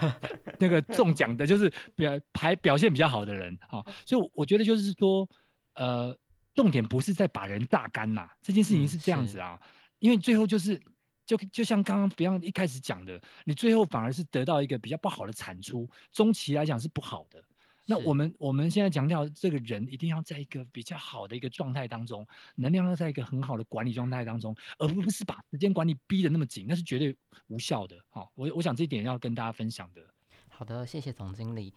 [0.58, 3.58] 那个中奖的就是表排表现比较好的人。
[3.68, 5.28] 好，所以我觉得就是说，
[5.74, 6.16] 呃，
[6.54, 9.68] 重点不是在把人榨干呐，这件事情是这样子啊，嗯、
[9.98, 10.80] 因为最后就是
[11.26, 17.44] 就就像刚刚比方一开始讲的，你最后反而是得到一个比较不好的产出，中期来讲是不好的。
[17.86, 22.26] 那我们我们现在强调，这个人一定要在一个比较好的一个状态当中，
[22.56, 27.16] 能量要在一个很好的管理状态当中，而不是把时间管理逼得那么紧，那是绝对
[27.46, 27.96] 无效的。
[28.10, 30.02] 好，我我想这一点要跟大家分享的。
[30.48, 31.72] 好的，谢谢总经理，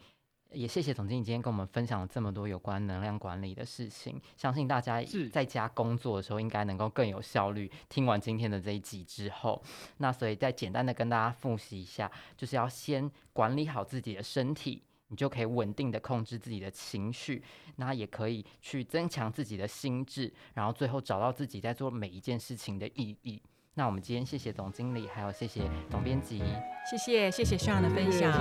[0.52, 5.00] 也谢谢总经理今天跟我们分享了这么多有关能量管理的事情，相信大家
[5.30, 7.70] 在家工作的时候应该能够更有效率。
[7.88, 9.62] 听完今天的这一集之后，
[9.98, 14.82] 那所以再简单的跟大家复习一下，就是要先管理好自己的身体。
[15.10, 17.42] 你就可以稳定的控制自己的情绪，
[17.76, 23.42] 那也可以去增强自己的心智，然后最后找到自己在做每一件事情的意义。
[23.74, 26.42] 那我们今天谢谢总经理，还有谢谢总编辑，
[26.90, 28.32] 谢谢谢谢 Sean 的分享，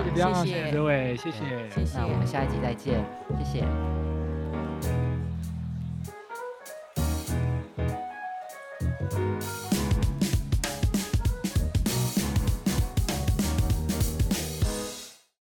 [0.43, 1.97] 谢谢各位，谢谢谢谢。
[1.97, 3.05] 那我们下一集再见，
[3.37, 4.08] 谢谢。